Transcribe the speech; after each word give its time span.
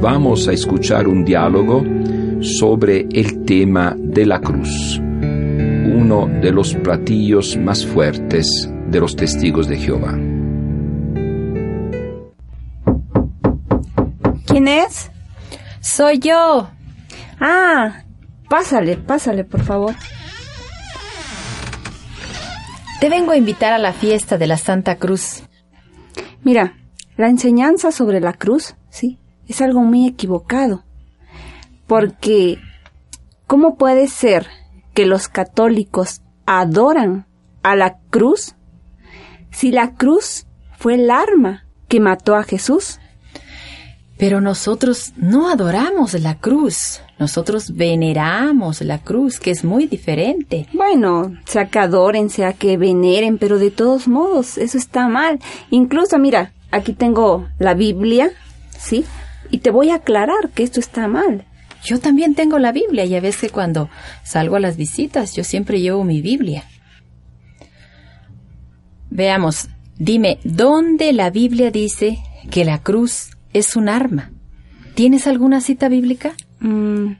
Vamos 0.00 0.46
a 0.48 0.52
escuchar 0.52 1.08
un 1.08 1.24
diálogo 1.24 1.84
sobre 2.40 3.06
el 3.12 3.44
tema 3.44 3.94
de 3.96 4.26
la 4.26 4.40
cruz, 4.40 4.98
uno 5.00 6.26
de 6.40 6.52
los 6.52 6.74
platillos 6.74 7.56
más 7.56 7.84
fuertes 7.84 8.70
de 8.88 9.00
los 9.00 9.16
testigos 9.16 9.66
de 9.66 9.76
Jehová. 9.76 10.16
¿Quién 14.46 14.68
es? 14.68 15.10
Soy 15.80 16.20
yo. 16.20 16.70
Ah, 17.40 18.02
pásale, 18.48 18.96
pásale, 18.96 19.44
por 19.44 19.62
favor. 19.62 19.94
Te 23.00 23.08
vengo 23.08 23.32
a 23.32 23.36
invitar 23.36 23.72
a 23.72 23.78
la 23.78 23.92
fiesta 23.92 24.38
de 24.38 24.46
la 24.46 24.56
Santa 24.56 24.96
Cruz. 24.96 25.42
Mira, 26.42 26.74
la 27.16 27.28
enseñanza 27.28 27.92
sobre 27.92 28.20
la 28.20 28.32
cruz, 28.32 28.74
sí, 28.90 29.18
es 29.48 29.60
algo 29.60 29.80
muy 29.80 30.06
equivocado. 30.06 30.84
Porque, 31.86 32.58
¿cómo 33.46 33.76
puede 33.76 34.06
ser 34.08 34.46
que 34.94 35.06
los 35.06 35.28
católicos 35.28 36.22
adoran 36.46 37.26
a 37.62 37.74
la 37.74 37.98
cruz 38.10 38.54
si 39.50 39.72
la 39.72 39.94
cruz 39.94 40.46
fue 40.78 40.94
el 40.94 41.10
arma 41.10 41.66
que 41.88 41.98
mató 41.98 42.36
a 42.36 42.44
Jesús? 42.44 43.00
Pero 44.18 44.40
nosotros 44.40 45.12
no 45.16 45.48
adoramos 45.48 46.12
la 46.14 46.38
cruz, 46.38 47.00
nosotros 47.18 47.76
veneramos 47.76 48.80
la 48.80 48.98
cruz, 48.98 49.38
que 49.38 49.52
es 49.52 49.64
muy 49.64 49.86
diferente. 49.86 50.66
Bueno, 50.72 51.36
sea 51.46 51.68
que 51.68 51.78
adoren, 51.78 52.28
sea 52.28 52.52
que 52.52 52.76
veneren, 52.76 53.38
pero 53.38 53.58
de 53.58 53.70
todos 53.70 54.08
modos, 54.08 54.58
eso 54.58 54.76
está 54.76 55.08
mal. 55.08 55.38
Incluso, 55.70 56.18
mira, 56.18 56.52
aquí 56.72 56.92
tengo 56.94 57.46
la 57.60 57.74
Biblia, 57.74 58.32
¿sí? 58.76 59.04
Y 59.50 59.58
te 59.58 59.70
voy 59.70 59.90
a 59.90 59.96
aclarar 59.96 60.50
que 60.54 60.62
esto 60.62 60.80
está 60.80 61.08
mal. 61.08 61.44
Yo 61.84 62.00
también 62.00 62.34
tengo 62.34 62.58
la 62.58 62.72
Biblia, 62.72 63.04
ya 63.04 63.20
ves 63.20 63.38
que 63.38 63.50
cuando 63.50 63.88
salgo 64.24 64.56
a 64.56 64.60
las 64.60 64.76
visitas 64.76 65.34
yo 65.34 65.44
siempre 65.44 65.80
llevo 65.80 66.04
mi 66.04 66.20
Biblia. 66.20 66.64
Veamos, 69.10 69.68
dime, 69.96 70.38
¿dónde 70.44 71.12
la 71.12 71.30
Biblia 71.30 71.70
dice 71.70 72.18
que 72.50 72.64
la 72.64 72.82
cruz 72.82 73.30
es 73.52 73.76
un 73.76 73.88
arma? 73.88 74.32
¿Tienes 74.94 75.26
alguna 75.26 75.60
cita 75.60 75.88
bíblica? 75.88 76.34
Mm, 76.60 77.12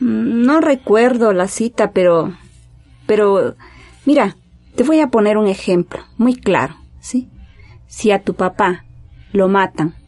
no 0.00 0.60
recuerdo 0.60 1.32
la 1.32 1.48
cita, 1.48 1.92
pero... 1.92 2.34
Pero... 3.06 3.54
Mira, 4.06 4.36
te 4.74 4.82
voy 4.82 5.00
a 5.00 5.08
poner 5.08 5.36
un 5.36 5.46
ejemplo 5.46 6.00
muy 6.16 6.34
claro, 6.34 6.74
¿sí? 7.00 7.28
Si 7.86 8.10
a 8.10 8.22
tu 8.22 8.34
papá 8.34 8.84
lo 9.32 9.48
matan 9.48 9.99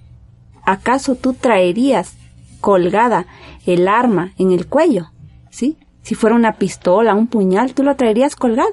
¿acaso 0.64 1.14
tú 1.14 1.34
traerías 1.34 2.14
colgada 2.60 3.26
el 3.66 3.88
arma 3.88 4.32
en 4.38 4.52
el 4.52 4.66
cuello? 4.66 5.10
¿Sí? 5.50 5.76
Si 6.02 6.14
fuera 6.14 6.34
una 6.34 6.54
pistola, 6.54 7.14
un 7.14 7.26
puñal, 7.26 7.74
tú 7.74 7.82
lo 7.82 7.94
traerías 7.96 8.34
colgado. 8.34 8.70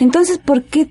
Entonces, 0.00 0.38
¿por 0.38 0.64
qué, 0.64 0.90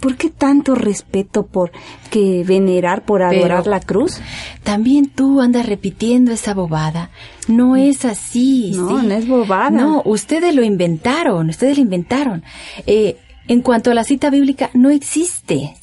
por 0.00 0.16
qué 0.16 0.30
tanto 0.30 0.74
respeto 0.74 1.46
por 1.46 1.72
que 2.10 2.44
venerar, 2.44 3.04
por 3.04 3.22
adorar 3.22 3.66
la 3.66 3.80
cruz? 3.80 4.20
También 4.62 5.10
tú 5.10 5.40
andas 5.40 5.66
repitiendo 5.66 6.32
esa 6.32 6.54
bobada. 6.54 7.10
No 7.48 7.76
es 7.76 8.04
así. 8.04 8.72
No, 8.76 9.02
no 9.02 9.14
es 9.14 9.26
bobada. 9.26 9.70
No, 9.70 10.02
ustedes 10.04 10.54
lo 10.54 10.62
inventaron, 10.62 11.48
ustedes 11.48 11.78
lo 11.78 11.82
inventaron. 11.82 12.44
Eh, 12.86 13.16
en 13.48 13.62
cuanto 13.62 13.90
a 13.90 13.94
la 13.94 14.04
cita 14.04 14.30
bíblica, 14.30 14.70
no 14.74 14.90
existe. 14.90 15.74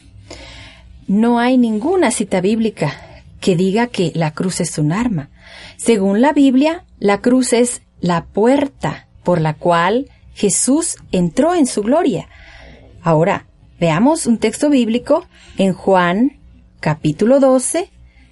No 1.08 1.40
hay 1.40 1.58
ninguna 1.58 2.12
cita 2.12 2.40
bíblica 2.42 2.94
que 3.46 3.56
diga 3.56 3.86
que 3.86 4.12
la 4.16 4.32
cruz 4.32 4.60
es 4.60 4.80
un 4.80 4.92
arma. 4.92 5.30
Según 5.78 6.20
la 6.20 6.34
Biblia, 6.34 6.84
la 6.98 7.22
cruz 7.22 7.54
es 7.54 7.84
la 8.00 8.26
puerta 8.26 9.08
por 9.24 9.40
la 9.40 9.54
cual 9.54 10.10
Jesús 10.34 10.98
entró 11.12 11.54
en 11.54 11.68
su 11.68 11.84
gloria. 11.84 12.28
Ahora, 13.04 13.46
veamos 13.80 14.26
un 14.26 14.40
texto 14.40 14.72
bíblico 14.72 15.28
en 15.60 15.74
Juan 15.74 16.40
capítulo 16.80 17.40
12, 17.40 17.92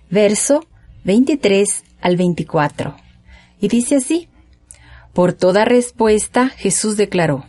verso 0.10 0.66
23 1.04 1.84
al 2.02 2.18
24. 2.18 2.96
Y 3.62 3.68
dice 3.68 3.98
así, 3.98 4.30
Por 5.14 5.34
toda 5.34 5.64
respuesta 5.64 6.50
Jesús 6.50 6.98
declaró, 6.98 7.46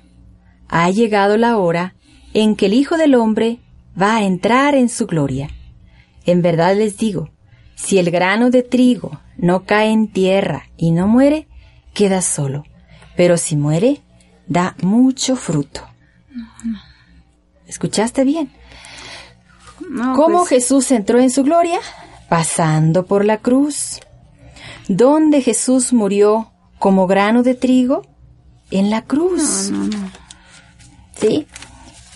Ha 0.69 0.91
llegado 0.91 1.39
la 1.39 1.57
hora 1.57 1.95
en 2.35 2.57
que 2.57 2.67
el 2.67 2.75
Hijo 2.75 2.99
del 2.99 3.15
Hombre 3.15 3.61
va 3.99 4.17
a 4.17 4.25
entrar 4.25 4.75
en 4.75 4.91
su 4.91 5.07
gloria. 5.07 5.49
En 6.27 6.43
verdad 6.43 6.77
les 6.77 6.99
digo, 6.99 7.31
si 7.75 7.99
el 7.99 8.11
grano 8.11 8.51
de 8.51 8.63
trigo 8.63 9.21
no 9.37 9.65
cae 9.65 9.91
en 9.91 10.09
tierra 10.09 10.65
y 10.77 10.91
no 10.91 11.07
muere, 11.09 11.49
queda 11.93 12.23
solo, 12.23 12.65
pero 13.17 13.37
si 13.37 13.57
muere, 13.57 14.03
da 14.47 14.77
mucho 14.83 15.37
fruto. 15.37 15.83
¿Escuchaste 17.67 18.25
bien? 18.25 18.51
¿Cómo 20.15 20.39
pues- 20.39 20.49
Jesús 20.49 20.91
entró 20.91 21.19
en 21.19 21.31
su 21.31 21.43
gloria? 21.43 21.79
Pasando 22.29 23.07
por 23.07 23.25
la 23.25 23.39
cruz. 23.39 24.01
¿Dónde 24.89 25.41
Jesús 25.41 25.93
murió 25.93 26.53
como 26.79 27.07
grano 27.07 27.43
de 27.43 27.55
trigo? 27.55 28.03
En 28.71 28.91
la 28.91 29.03
cruz. 29.03 29.71
¿Sí? 31.21 31.47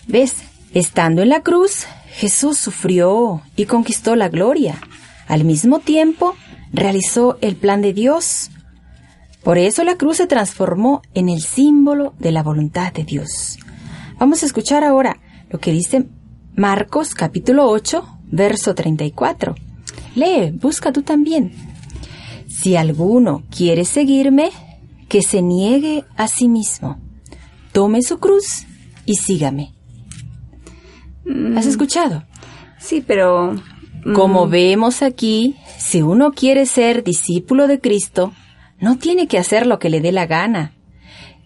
¿Ves? 0.07 0.37
Estando 0.75 1.23
en 1.23 1.29
la 1.29 1.43
cruz, 1.43 1.87
Jesús 2.11 2.59
sufrió 2.59 3.43
y 3.57 3.67
conquistó 3.67 4.17
la 4.17 4.29
gloria. 4.29 4.79
Al 5.28 5.44
mismo 5.44 5.78
tiempo, 5.78 6.34
realizó 6.72 7.39
el 7.41 7.55
plan 7.55 7.83
de 7.83 7.93
Dios. 7.93 8.50
Por 9.44 9.59
eso 9.59 9.84
la 9.84 9.97
cruz 9.97 10.16
se 10.16 10.27
transformó 10.27 11.03
en 11.15 11.28
el 11.28 11.43
símbolo 11.43 12.15
de 12.19 12.33
la 12.33 12.43
voluntad 12.43 12.93
de 12.93 13.05
Dios. 13.05 13.59
Vamos 14.19 14.43
a 14.43 14.47
escuchar 14.47 14.84
ahora 14.84 15.21
lo 15.50 15.61
que 15.61 15.71
dice 15.71 16.06
Marcos 16.56 17.15
capítulo 17.15 17.69
8, 17.69 18.05
verso 18.31 18.75
34. 18.75 19.55
Lee, 20.15 20.50
busca 20.50 20.93
tú 20.93 21.03
también. 21.03 21.53
Si 22.49 22.75
alguno 22.75 23.44
quiere 23.55 23.84
seguirme, 23.84 24.50
que 25.09 25.22
se 25.22 25.43
niegue 25.43 26.05
a 26.17 26.27
sí 26.27 26.49
mismo, 26.49 26.99
tome 27.72 28.03
su 28.03 28.19
cruz 28.19 28.67
y 29.06 29.15
sígame. 29.15 29.75
¿Has 31.56 31.67
escuchado? 31.67 32.25
Sí, 32.78 33.05
pero... 33.06 33.55
Como 34.15 34.47
mm, 34.47 34.51
vemos 34.51 35.03
aquí, 35.03 35.57
si 35.77 36.03
uno 36.03 36.33
quiere 36.33 36.67
ser 36.67 37.03
discípulo 37.03 37.67
de 37.67 37.81
Cristo, 37.81 38.33
no 38.81 38.97
tiene 38.97 39.27
que 39.27 39.39
hacer 39.39 39.67
lo 39.67 39.79
que 39.79 39.91
le 39.91 40.01
dé 40.01 40.13
la 40.13 40.27
gana, 40.27 40.73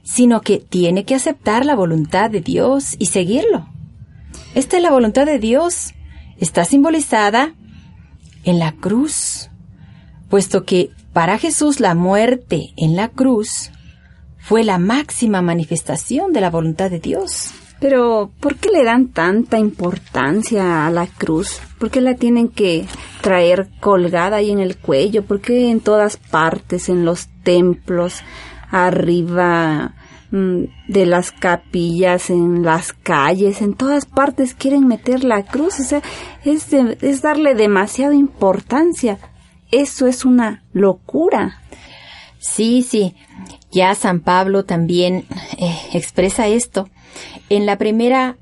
sino 0.02 0.40
que 0.40 0.58
tiene 0.58 1.04
que 1.04 1.14
aceptar 1.14 1.64
la 1.64 1.74
voluntad 1.74 2.30
de 2.30 2.40
Dios 2.40 2.96
y 2.98 3.06
seguirlo. 3.06 3.68
Esta 4.54 4.76
es 4.76 4.82
la 4.82 4.90
voluntad 4.90 5.26
de 5.26 5.38
Dios. 5.38 5.94
Está 6.38 6.64
simbolizada 6.64 7.54
en 8.44 8.58
la 8.58 8.72
cruz, 8.72 9.50
puesto 10.28 10.64
que 10.64 10.90
para 11.12 11.38
Jesús 11.38 11.80
la 11.80 11.94
muerte 11.94 12.72
en 12.76 12.96
la 12.96 13.08
cruz 13.08 13.70
fue 14.38 14.64
la 14.64 14.78
máxima 14.78 15.40
manifestación 15.40 16.32
de 16.32 16.40
la 16.40 16.50
voluntad 16.50 16.90
de 16.90 16.98
Dios. 16.98 17.50
Pero, 17.82 18.30
¿por 18.40 18.54
qué 18.56 18.70
le 18.70 18.84
dan 18.84 19.08
tanta 19.08 19.58
importancia 19.58 20.86
a 20.86 20.90
la 20.90 21.06
cruz? 21.08 21.60
¿Por 21.78 21.90
qué 21.90 22.00
la 22.00 22.14
tienen 22.14 22.48
que 22.48 22.86
traer 23.20 23.68
colgada 23.80 24.36
ahí 24.36 24.50
en 24.52 24.60
el 24.60 24.76
cuello? 24.78 25.24
¿Por 25.24 25.40
qué 25.40 25.68
en 25.70 25.80
todas 25.80 26.16
partes, 26.16 26.88
en 26.88 27.04
los 27.04 27.28
templos, 27.42 28.20
arriba 28.70 29.94
mm, 30.30 30.62
de 30.88 31.06
las 31.06 31.32
capillas, 31.32 32.30
en 32.30 32.62
las 32.62 32.92
calles, 32.92 33.60
en 33.62 33.74
todas 33.74 34.06
partes 34.06 34.54
quieren 34.54 34.86
meter 34.86 35.24
la 35.24 35.42
cruz? 35.42 35.80
O 35.80 35.84
sea, 35.84 36.02
es, 36.44 36.70
de- 36.70 36.96
es 37.00 37.20
darle 37.20 37.54
demasiada 37.54 38.14
importancia. 38.14 39.18
Eso 39.72 40.06
es 40.06 40.24
una 40.24 40.62
locura. 40.72 41.60
Sí, 42.38 42.82
sí. 42.82 43.14
Ya 43.72 43.94
San 43.94 44.20
Pablo 44.20 44.64
también 44.64 45.24
eh, 45.58 45.76
expresa 45.94 46.46
esto. 46.46 46.88
En 47.54 47.66
la 47.66 47.76
primera 47.76 48.38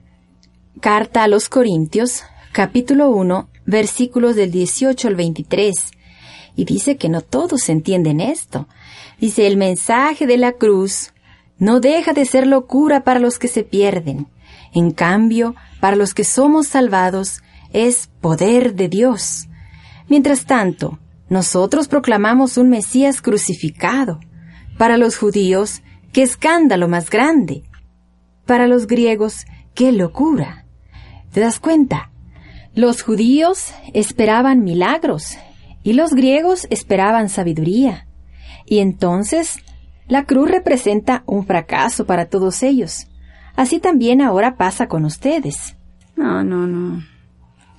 carta 0.78 1.24
a 1.24 1.26
los 1.26 1.48
Corintios, 1.48 2.22
capítulo 2.52 3.10
1, 3.10 3.48
versículos 3.66 4.36
del 4.36 4.52
18 4.52 5.08
al 5.08 5.16
23. 5.16 5.74
Y 6.54 6.64
dice 6.64 6.96
que 6.96 7.08
no 7.08 7.20
todos 7.20 7.70
entienden 7.70 8.20
esto. 8.20 8.68
Dice, 9.20 9.48
el 9.48 9.56
mensaje 9.56 10.28
de 10.28 10.36
la 10.36 10.52
cruz 10.52 11.12
no 11.58 11.80
deja 11.80 12.12
de 12.12 12.24
ser 12.24 12.46
locura 12.46 13.02
para 13.02 13.18
los 13.18 13.40
que 13.40 13.48
se 13.48 13.64
pierden. 13.64 14.28
En 14.72 14.92
cambio, 14.92 15.56
para 15.80 15.96
los 15.96 16.14
que 16.14 16.22
somos 16.22 16.68
salvados, 16.68 17.42
es 17.72 18.10
poder 18.20 18.76
de 18.76 18.88
Dios. 18.88 19.48
Mientras 20.08 20.44
tanto, 20.46 21.00
nosotros 21.28 21.88
proclamamos 21.88 22.56
un 22.58 22.68
Mesías 22.68 23.20
crucificado. 23.20 24.20
Para 24.78 24.96
los 24.98 25.18
judíos, 25.18 25.82
qué 26.12 26.22
escándalo 26.22 26.86
más 26.86 27.10
grande. 27.10 27.64
Para 28.50 28.66
los 28.66 28.88
griegos, 28.88 29.46
qué 29.74 29.92
locura. 29.92 30.64
¿Te 31.30 31.38
das 31.38 31.60
cuenta? 31.60 32.10
Los 32.74 33.00
judíos 33.00 33.72
esperaban 33.94 34.64
milagros 34.64 35.38
y 35.84 35.92
los 35.92 36.10
griegos 36.14 36.66
esperaban 36.68 37.28
sabiduría. 37.28 38.08
Y 38.66 38.80
entonces, 38.80 39.60
la 40.08 40.24
cruz 40.24 40.50
representa 40.50 41.22
un 41.26 41.46
fracaso 41.46 42.06
para 42.06 42.26
todos 42.26 42.64
ellos. 42.64 43.06
Así 43.54 43.78
también 43.78 44.20
ahora 44.20 44.56
pasa 44.56 44.88
con 44.88 45.04
ustedes. 45.04 45.76
No, 46.16 46.42
no, 46.42 46.66
no. 46.66 47.04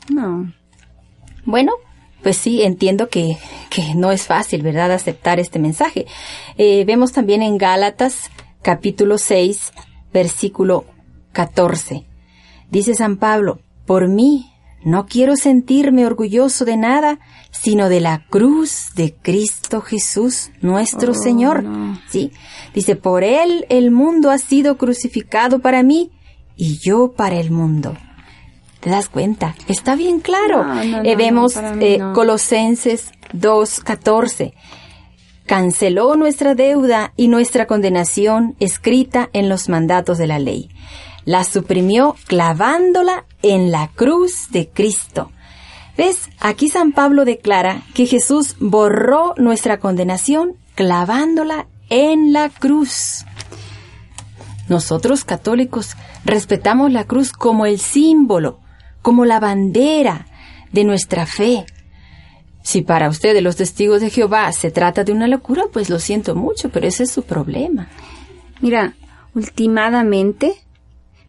No. 0.09 0.53
Bueno, 1.43 1.73
pues 2.23 2.37
sí, 2.37 2.61
entiendo 2.61 3.09
que, 3.09 3.37
que 3.69 3.93
no 3.95 4.13
es 4.13 4.25
fácil, 4.25 4.61
¿verdad?, 4.61 4.93
aceptar 4.93 5.37
este 5.37 5.59
mensaje. 5.59 6.05
Eh, 6.57 6.85
vemos 6.85 7.11
también 7.11 7.41
en 7.41 7.57
Gálatas 7.57 8.31
capítulo 8.61 9.17
6, 9.17 9.73
versículo 10.13 10.85
14. 11.33 12.05
Dice 12.69 12.93
San 12.95 13.17
Pablo, 13.17 13.59
por 13.85 14.07
mí 14.07 14.47
no 14.83 15.05
quiero 15.05 15.35
sentirme 15.35 16.05
orgulloso 16.05 16.65
de 16.65 16.77
nada, 16.77 17.19
sino 17.51 17.87
de 17.89 17.99
la 17.99 18.25
cruz 18.29 18.91
de 18.95 19.13
Cristo 19.13 19.81
Jesús, 19.81 20.49
nuestro 20.61 21.11
Oh, 21.11 21.15
Señor. 21.15 21.63
no. 21.63 21.99
Sí, 22.09 22.31
dice, 22.73 22.95
por 22.95 23.23
Él 23.23 23.65
el 23.69 23.91
mundo 23.91 24.31
ha 24.31 24.37
sido 24.37 24.77
crucificado 24.77 25.59
para 25.59 25.83
mí 25.83 26.11
y 26.55 26.77
yo 26.79 27.11
para 27.13 27.35
el 27.39 27.51
mundo. 27.51 27.95
¿Te 28.79 28.89
das 28.89 29.09
cuenta? 29.09 29.55
Está 29.67 29.95
bien 29.95 30.19
claro. 30.19 30.63
No, 30.63 30.83
no, 30.83 31.03
Eh, 31.03 31.15
vemos 31.15 31.55
eh. 31.57 31.99
Colosenses 32.15 33.11
2.14. 33.33 34.53
Canceló 35.51 36.15
nuestra 36.15 36.55
deuda 36.55 37.11
y 37.17 37.27
nuestra 37.27 37.67
condenación 37.67 38.55
escrita 38.61 39.29
en 39.33 39.49
los 39.49 39.67
mandatos 39.67 40.17
de 40.17 40.25
la 40.25 40.39
ley. 40.39 40.69
La 41.25 41.43
suprimió 41.43 42.15
clavándola 42.27 43.25
en 43.41 43.69
la 43.69 43.89
cruz 43.89 44.47
de 44.51 44.69
Cristo. 44.69 45.29
¿Ves? 45.97 46.29
Aquí 46.39 46.69
San 46.69 46.93
Pablo 46.93 47.25
declara 47.25 47.83
que 47.93 48.05
Jesús 48.05 48.55
borró 48.61 49.33
nuestra 49.35 49.77
condenación 49.77 50.55
clavándola 50.73 51.67
en 51.89 52.31
la 52.31 52.47
cruz. 52.47 53.25
Nosotros 54.69 55.25
católicos 55.25 55.97
respetamos 56.23 56.93
la 56.93 57.03
cruz 57.03 57.33
como 57.33 57.65
el 57.65 57.77
símbolo, 57.77 58.61
como 59.01 59.25
la 59.25 59.41
bandera 59.41 60.27
de 60.71 60.85
nuestra 60.85 61.25
fe. 61.25 61.65
Si 62.63 62.81
para 62.81 63.09
ustedes 63.09 63.41
los 63.41 63.55
testigos 63.55 64.01
de 64.01 64.09
Jehová 64.09 64.51
se 64.51 64.71
trata 64.71 65.03
de 65.03 65.11
una 65.11 65.27
locura, 65.27 65.63
pues 65.71 65.89
lo 65.89 65.99
siento 65.99 66.35
mucho, 66.35 66.69
pero 66.69 66.87
ese 66.87 67.03
es 67.03 67.11
su 67.11 67.23
problema. 67.23 67.89
Mira, 68.61 68.95
últimamente 69.33 70.53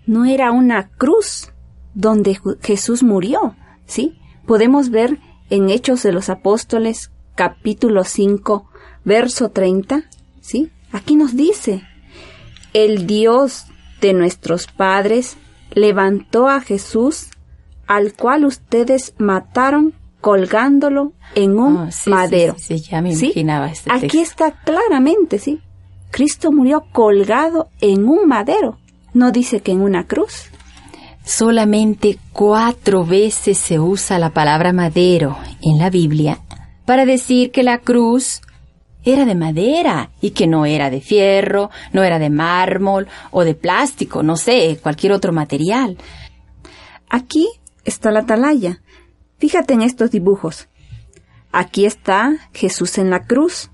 no 0.06 0.24
era 0.24 0.50
una 0.50 0.88
cruz 0.88 1.50
donde 1.94 2.38
Jesús 2.62 3.02
murió, 3.02 3.56
¿sí? 3.86 4.18
Podemos 4.46 4.90
ver 4.90 5.18
en 5.50 5.70
Hechos 5.70 6.02
de 6.02 6.12
los 6.12 6.28
Apóstoles, 6.28 7.10
capítulo 7.34 8.04
5, 8.04 8.68
verso 9.04 9.50
30, 9.50 10.04
¿sí? 10.40 10.70
Aquí 10.92 11.16
nos 11.16 11.36
dice, 11.36 11.82
el 12.74 13.06
Dios 13.06 13.66
de 14.00 14.12
nuestros 14.12 14.66
padres 14.66 15.36
levantó 15.70 16.48
a 16.48 16.60
Jesús, 16.60 17.28
al 17.86 18.14
cual 18.14 18.44
ustedes 18.44 19.14
mataron 19.18 19.94
colgándolo 20.22 21.12
en 21.34 21.58
un 21.58 21.76
Ah, 21.76 21.92
sí, 21.92 22.08
madero. 22.08 22.54
sí, 22.56 22.78
sí, 22.78 22.88
ya 22.90 23.02
me 23.02 23.14
¿Sí? 23.14 23.26
imaginaba 23.26 23.70
este 23.70 23.92
Aquí 23.92 24.08
texto. 24.08 24.46
está 24.46 24.50
claramente, 24.64 25.38
¿sí? 25.38 25.60
Cristo 26.10 26.50
murió 26.52 26.84
colgado 26.92 27.68
en 27.82 28.08
un 28.08 28.26
madero. 28.26 28.78
No 29.12 29.30
dice 29.32 29.60
que 29.60 29.72
en 29.72 29.82
una 29.82 30.06
cruz. 30.06 30.46
Solamente 31.24 32.18
cuatro 32.32 33.04
veces 33.04 33.58
se 33.58 33.78
usa 33.78 34.18
la 34.18 34.30
palabra 34.30 34.72
madero 34.72 35.36
en 35.60 35.78
la 35.78 35.90
Biblia 35.90 36.40
para 36.86 37.04
decir 37.04 37.50
que 37.52 37.62
la 37.62 37.78
cruz 37.78 38.40
era 39.04 39.24
de 39.24 39.34
madera 39.34 40.10
y 40.20 40.30
que 40.30 40.46
no 40.46 40.64
era 40.66 40.90
de 40.90 41.00
fierro, 41.00 41.70
no 41.92 42.02
era 42.02 42.18
de 42.18 42.30
mármol 42.30 43.06
o 43.30 43.44
de 43.44 43.54
plástico, 43.54 44.22
no 44.22 44.36
sé, 44.36 44.78
cualquier 44.82 45.12
otro 45.12 45.32
material. 45.32 45.96
Aquí 47.08 47.48
está 47.84 48.10
la 48.10 48.20
atalaya. 48.20 48.80
Fíjate 49.42 49.74
en 49.74 49.82
estos 49.82 50.12
dibujos. 50.12 50.68
Aquí 51.50 51.84
está 51.84 52.36
Jesús 52.52 52.96
en 52.96 53.10
la 53.10 53.24
cruz. 53.24 53.72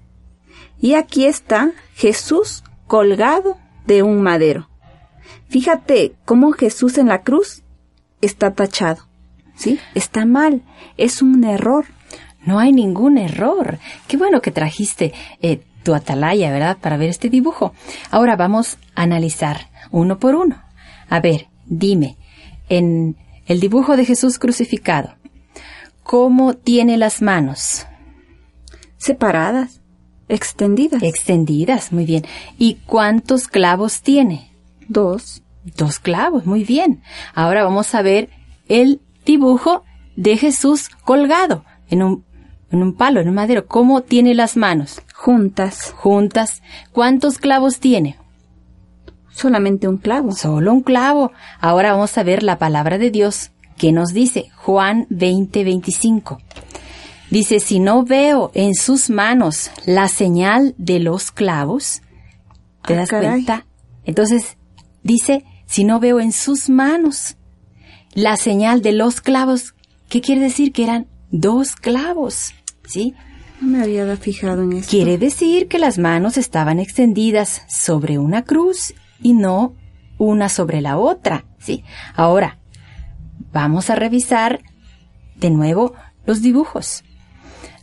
Y 0.81 0.95
aquí 0.95 1.27
está 1.27 1.73
Jesús 1.95 2.65
colgado 2.87 3.59
de 3.87 4.03
un 4.03 4.23
madero. 4.23 4.71
Fíjate 5.51 6.15
cómo 6.25 6.53
Jesús 6.53 6.97
en 6.97 7.09
la 7.09 7.21
cruz 7.21 7.65
está 8.23 8.55
tachado. 8.55 9.11
¿Sí? 9.57 9.79
Está 9.95 10.25
mal. 10.25 10.63
Es 10.97 11.21
un 11.21 11.45
error. 11.45 11.85
No 12.47 12.59
hay 12.59 12.73
ningún 12.73 13.19
error. 13.19 13.79
Qué 14.07 14.17
bueno 14.17 14.41
que 14.41 14.51
trajiste 14.51 15.13
eh, 15.43 15.61
tu 15.83 15.95
atalaya, 15.95 16.51
¿verdad? 16.51 16.79
Para 16.79 16.97
ver 16.97 17.11
este 17.11 17.29
dibujo. 17.29 17.75
Ahora 18.11 18.37
vamos 18.37 18.79
a 18.95 19.03
analizar 19.03 19.69
uno 19.91 20.19
por 20.19 20.35
uno. 20.35 20.63
A 21.11 21.21
ver, 21.21 21.49
dime, 21.67 22.17
en 22.71 23.19
el 23.49 23.61
dibujo 23.61 23.97
de 23.97 24.05
Jesús 24.05 24.39
crucificado, 24.39 25.18
¿cómo 26.09 26.55
tiene 26.55 26.97
las 26.97 27.21
manos? 27.21 27.87
Separadas. 28.97 29.83
Extendidas. 30.31 31.03
Extendidas, 31.03 31.93
muy 31.93 32.07
bien. 32.07 32.25
¿Y 32.57 32.77
cuántos 32.87 33.47
clavos 33.47 34.01
tiene? 34.01 34.51
Dos. 34.89 35.43
Dos 35.77 35.99
clavos, 35.99 36.47
muy 36.47 36.65
bien. 36.65 37.03
Ahora 37.35 37.63
vamos 37.63 37.95
a 37.95 38.01
ver 38.01 38.31
el 38.69 39.03
dibujo 39.27 39.85
de 40.17 40.39
Jesús 40.39 40.89
colgado 41.05 41.67
en 41.91 42.03
un, 42.03 42.25
en 42.71 42.83
un 42.83 42.95
palo, 42.95 43.21
en 43.21 43.29
un 43.29 43.35
madero. 43.35 43.67
¿Cómo 43.67 44.01
tiene 44.01 44.35
las 44.35 44.57
manos? 44.57 45.03
Juntas. 45.15 45.93
Juntas. 45.95 46.63
¿Cuántos 46.91 47.37
clavos 47.37 47.81
tiene? 47.81 48.17
Solamente 49.29 49.87
un 49.87 49.99
clavo. 49.99 50.33
Solo 50.33 50.73
un 50.73 50.81
clavo. 50.81 51.33
Ahora 51.61 51.93
vamos 51.93 52.17
a 52.17 52.23
ver 52.23 52.43
la 52.43 52.57
palabra 52.57 52.97
de 52.97 53.11
Dios 53.11 53.51
que 53.79 53.93
nos 53.93 54.13
dice 54.13 54.51
Juan 54.57 55.07
20, 55.11 55.65
25. 55.65 56.39
Dice, 57.31 57.61
si 57.61 57.79
no 57.79 58.05
veo 58.05 58.51
en 58.55 58.75
sus 58.75 59.11
manos 59.11 59.71
la 59.87 60.09
señal 60.09 60.75
de 60.79 60.99
los 60.99 61.31
clavos, 61.31 62.01
¿te 62.87 62.95
Ah, 62.95 62.97
das 62.99 63.09
caray. 63.11 63.29
cuenta? 63.31 63.67
Entonces, 64.05 64.57
dice, 65.03 65.45
si 65.67 65.85
no 65.85 66.01
veo 66.01 66.21
en 66.21 66.33
sus 66.33 66.69
manos 66.71 67.37
la 68.15 68.37
señal 68.37 68.81
de 68.83 68.93
los 68.93 69.21
clavos, 69.21 69.75
¿qué 70.09 70.21
quiere 70.23 70.41
decir? 70.41 70.73
Que 70.73 70.85
eran 70.85 71.07
dos 71.31 71.77
clavos, 71.77 72.55
¿sí? 72.87 73.15
No 73.61 73.69
me 73.77 73.83
había 73.83 74.17
fijado 74.17 74.63
en 74.63 74.73
esto. 74.75 74.91
Quiere 74.91 75.19
decir 75.19 75.69
que 75.69 75.79
las 75.79 75.99
manos 75.99 76.37
estaban 76.39 76.79
extendidas 76.81 77.63
sobre 77.69 78.19
una 78.19 78.45
cruz 78.45 78.95
y 79.23 79.35
no 79.35 79.75
una 80.17 80.49
sobre 80.49 80.81
la 80.81 80.97
otra, 80.97 81.45
¿sí? 81.59 81.85
Ahora, 82.15 82.58
vamos 83.53 83.91
a 83.91 83.95
revisar 83.95 84.61
de 85.37 85.51
nuevo 85.51 85.95
los 86.27 86.43
dibujos. 86.43 87.05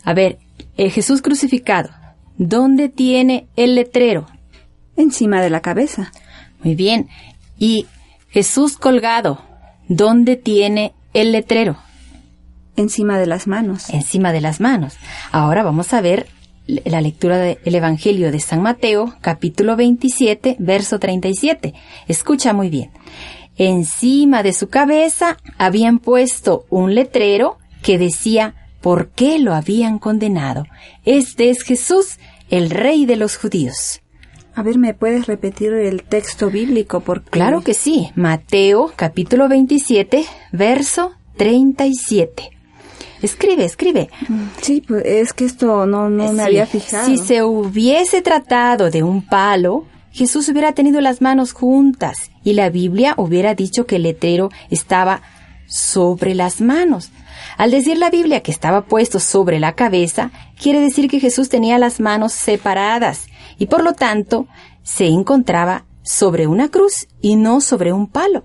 A 0.04 0.14
ver, 0.14 0.38
el 0.76 0.90
Jesús 0.90 1.22
crucificado, 1.22 1.90
¿dónde 2.38 2.88
tiene 2.88 3.48
el 3.56 3.74
letrero? 3.74 4.26
Encima 4.96 5.42
de 5.42 5.50
la 5.50 5.60
cabeza. 5.60 6.12
Muy 6.62 6.74
bien. 6.74 7.08
Y 7.58 7.86
Jesús 8.28 8.76
colgado, 8.76 9.42
¿dónde 9.88 10.36
tiene 10.36 10.94
el 11.12 11.32
letrero? 11.32 11.76
Encima 12.76 13.18
de 13.18 13.26
las 13.26 13.46
manos. 13.46 13.88
encima 13.90 14.32
de 14.32 14.42
las 14.42 14.60
manos. 14.60 14.96
Ahora 15.32 15.62
vamos 15.62 15.92
a 15.94 16.00
ver 16.02 16.28
la 16.66 17.00
lectura 17.00 17.38
del 17.38 17.74
Evangelio 17.74 18.32
de 18.32 18.40
San 18.40 18.60
Mateo, 18.60 19.14
capítulo 19.20 19.76
27, 19.76 20.56
verso 20.58 20.98
37. 20.98 21.74
Escucha 22.08 22.52
muy 22.52 22.68
bien. 22.68 22.90
Encima 23.58 24.42
de 24.42 24.52
su 24.52 24.68
cabeza 24.68 25.38
habían 25.58 25.98
puesto 25.98 26.66
un 26.68 26.94
letrero 26.94 27.58
que 27.82 27.98
decía 27.98 28.54
por 28.80 29.08
qué 29.08 29.38
lo 29.38 29.54
habían 29.54 29.98
condenado. 29.98 30.64
Este 31.04 31.50
es 31.50 31.62
Jesús, 31.62 32.18
el 32.50 32.70
rey 32.70 33.06
de 33.06 33.16
los 33.16 33.36
judíos. 33.36 34.02
A 34.54 34.62
ver, 34.62 34.78
¿me 34.78 34.94
puedes 34.94 35.26
repetir 35.26 35.72
el 35.72 36.02
texto 36.02 36.50
bíblico? 36.50 37.00
Porque 37.00 37.30
Claro 37.30 37.62
que 37.62 37.74
sí. 37.74 38.10
Mateo, 38.14 38.92
capítulo 38.96 39.48
27, 39.48 40.24
verso 40.52 41.12
37. 41.36 42.50
Escribe, 43.22 43.64
escribe. 43.64 44.08
Sí, 44.60 44.82
pues 44.86 45.02
es 45.04 45.32
que 45.32 45.46
esto 45.46 45.86
no, 45.86 46.08
no 46.08 46.32
me 46.32 46.38
Sí, 46.38 46.44
había 46.46 46.66
fijado. 46.66 47.06
Si 47.06 47.18
se 47.18 47.42
hubiese 47.42 48.22
tratado 48.22 48.90
de 48.90 49.02
un 49.02 49.26
palo, 49.26 49.84
Jesús 50.10 50.48
hubiera 50.48 50.72
tenido 50.72 51.00
las 51.00 51.20
manos 51.20 51.52
juntas 51.52 52.30
y 52.46 52.52
la 52.52 52.70
Biblia 52.70 53.14
hubiera 53.16 53.56
dicho 53.56 53.86
que 53.86 53.96
el 53.96 54.04
letrero 54.04 54.50
estaba 54.70 55.20
sobre 55.66 56.36
las 56.36 56.60
manos. 56.60 57.10
Al 57.58 57.72
decir 57.72 57.98
la 57.98 58.08
Biblia 58.08 58.40
que 58.40 58.52
estaba 58.52 58.84
puesto 58.84 59.18
sobre 59.18 59.58
la 59.58 59.72
cabeza, 59.74 60.30
quiere 60.56 60.78
decir 60.80 61.10
que 61.10 61.18
Jesús 61.18 61.48
tenía 61.48 61.76
las 61.78 61.98
manos 61.98 62.32
separadas 62.32 63.26
y 63.58 63.66
por 63.66 63.82
lo 63.82 63.94
tanto 63.94 64.46
se 64.84 65.08
encontraba 65.08 65.86
sobre 66.04 66.46
una 66.46 66.68
cruz 66.68 67.08
y 67.20 67.34
no 67.34 67.60
sobre 67.60 67.92
un 67.92 68.06
palo. 68.06 68.44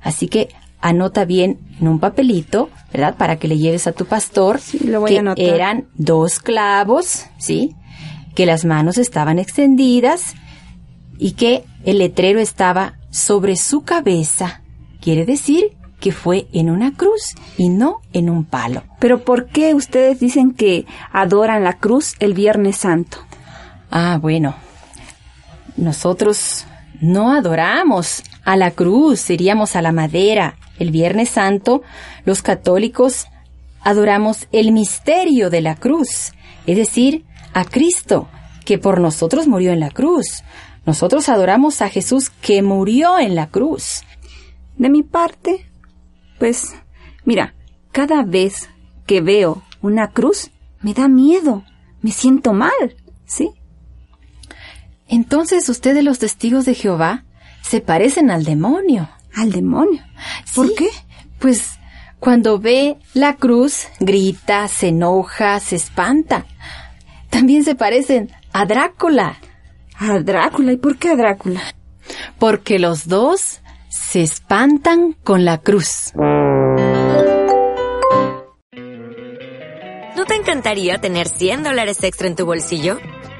Así 0.00 0.28
que 0.28 0.48
anota 0.80 1.26
bien 1.26 1.58
en 1.78 1.88
un 1.88 2.00
papelito, 2.00 2.70
¿verdad? 2.90 3.16
Para 3.18 3.36
que 3.36 3.48
le 3.48 3.58
lleves 3.58 3.86
a 3.86 3.92
tu 3.92 4.06
pastor 4.06 4.60
Sí, 4.60 4.78
lo 4.78 5.00
voy 5.00 5.10
que 5.10 5.18
a 5.18 5.20
anotar. 5.20 5.44
eran 5.44 5.88
dos 5.94 6.38
clavos, 6.38 7.26
¿sí? 7.36 7.76
Que 8.34 8.46
las 8.46 8.64
manos 8.64 8.96
estaban 8.96 9.38
extendidas 9.38 10.36
y 11.22 11.32
que 11.32 11.64
el 11.84 11.98
letrero 11.98 12.40
estaba 12.40 12.94
sobre 13.10 13.54
su 13.54 13.82
cabeza. 13.82 14.60
Quiere 15.00 15.24
decir 15.24 15.76
que 16.00 16.10
fue 16.10 16.48
en 16.52 16.68
una 16.68 16.94
cruz 16.96 17.36
y 17.56 17.68
no 17.68 18.00
en 18.12 18.28
un 18.28 18.44
palo. 18.44 18.82
Pero 18.98 19.24
¿por 19.24 19.46
qué 19.46 19.72
ustedes 19.72 20.18
dicen 20.18 20.52
que 20.52 20.84
adoran 21.12 21.62
la 21.62 21.74
cruz 21.74 22.16
el 22.18 22.34
Viernes 22.34 22.78
Santo? 22.78 23.18
Ah, 23.88 24.18
bueno. 24.20 24.56
Nosotros 25.76 26.66
no 27.00 27.32
adoramos 27.32 28.24
a 28.44 28.56
la 28.56 28.72
cruz, 28.72 29.30
iríamos 29.30 29.76
a 29.76 29.82
la 29.82 29.92
madera. 29.92 30.56
El 30.80 30.90
Viernes 30.90 31.28
Santo, 31.28 31.82
los 32.24 32.42
católicos 32.42 33.28
adoramos 33.80 34.48
el 34.50 34.72
misterio 34.72 35.50
de 35.50 35.60
la 35.60 35.76
cruz, 35.76 36.32
es 36.66 36.76
decir, 36.76 37.24
a 37.54 37.64
Cristo, 37.64 38.28
que 38.64 38.78
por 38.78 39.00
nosotros 39.00 39.46
murió 39.46 39.72
en 39.72 39.78
la 39.78 39.90
cruz. 39.90 40.42
Nosotros 40.84 41.28
adoramos 41.28 41.80
a 41.82 41.88
Jesús 41.88 42.30
que 42.30 42.62
murió 42.62 43.18
en 43.18 43.34
la 43.34 43.48
cruz. 43.48 44.02
De 44.76 44.88
mi 44.88 45.02
parte, 45.02 45.66
pues, 46.38 46.74
mira, 47.24 47.54
cada 47.92 48.22
vez 48.24 48.68
que 49.06 49.20
veo 49.20 49.62
una 49.80 50.08
cruz, 50.08 50.50
me 50.80 50.94
da 50.94 51.08
miedo, 51.08 51.64
me 52.00 52.10
siento 52.10 52.52
mal, 52.52 52.96
¿sí? 53.26 53.50
Entonces 55.08 55.68
ustedes 55.68 56.02
los 56.02 56.18
testigos 56.18 56.64
de 56.64 56.74
Jehová 56.74 57.24
se 57.62 57.80
parecen 57.80 58.30
al 58.30 58.44
demonio. 58.44 59.08
Al 59.34 59.52
demonio. 59.52 60.02
¿Por 60.54 60.68
Sí, 60.68 60.74
qué? 60.76 60.88
Pues 61.38 61.78
cuando 62.18 62.58
ve 62.58 62.98
la 63.14 63.36
cruz, 63.36 63.88
grita, 64.00 64.68
se 64.68 64.88
enoja, 64.88 65.58
se 65.60 65.76
espanta. 65.76 66.46
También 67.30 67.64
se 67.64 67.74
parecen 67.74 68.30
a 68.52 68.64
Drácula, 68.66 69.38
A 69.98 70.18
Drácula. 70.20 70.72
¿Y 70.72 70.76
por 70.76 70.96
qué 70.96 71.10
a 71.10 71.16
Drácula? 71.16 71.60
porque 72.38 72.78
los 72.78 73.08
dos 73.08 73.60
se 73.88 74.22
espantan 74.22 75.12
con 75.24 75.44
la 75.44 75.58
cruz. 75.58 76.12
¿No 80.16 80.24
te 80.26 80.34
encantaría 80.34 81.00
tener 81.00 81.28
100 81.28 81.62
dólares 81.62 82.02
extra 82.02 82.26
en 82.28 82.36
tu 82.36 82.44
bolsillo? 82.44 82.98